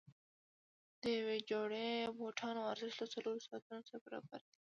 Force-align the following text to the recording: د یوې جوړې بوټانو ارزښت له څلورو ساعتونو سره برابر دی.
د 1.01 1.03
یوې 1.17 1.37
جوړې 1.49 1.87
بوټانو 2.17 2.61
ارزښت 2.71 2.97
له 3.01 3.07
څلورو 3.13 3.45
ساعتونو 3.47 3.81
سره 3.89 3.97
برابر 4.05 4.39
دی. 4.47 4.53